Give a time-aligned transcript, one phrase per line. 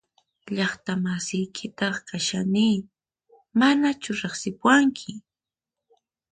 [0.55, 2.69] Llaqta masiykitaq kashani
[3.59, 5.11] ¿Manachu riqsipuwanki?